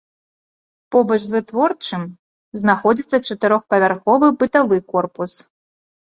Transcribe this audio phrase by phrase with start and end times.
[0.93, 2.01] Побач з вытворчым
[2.61, 5.31] знаходзіцца чатырохпавярховы бытавы корпус.